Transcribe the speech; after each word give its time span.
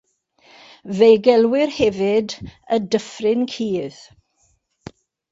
Fe'i 0.99 1.17
gelwir 1.25 1.69
hefyd 1.79 2.29
"Y 2.75 2.79
Dyffryn 2.95 3.43
Cudd". 3.53 3.99